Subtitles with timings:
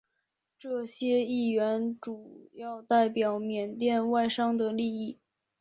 [0.57, 5.19] 这些议员主要代表缅甸外商的利益。